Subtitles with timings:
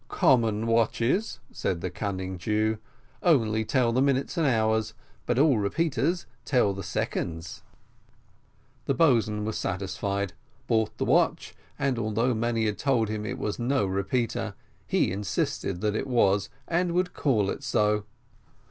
[0.09, 2.79] "Common watches," said the cunning Jew,
[3.21, 4.95] "only tell the minutes and the hours;
[5.27, 7.61] but all repeaters tell the seconds."
[8.85, 10.33] The boatswain was satisfied
[10.65, 14.55] bought the watch, and, although many had told him it was no repeater,
[14.87, 18.05] he insisted that it was, and would call it so.